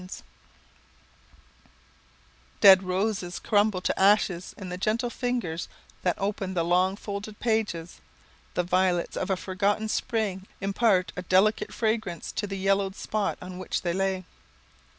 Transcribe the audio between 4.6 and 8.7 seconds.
the gentle fingers that open the long folded pages the